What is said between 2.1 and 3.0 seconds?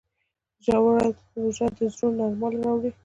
نرموالی راوړي.